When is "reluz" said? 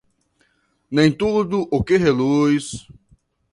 1.95-2.87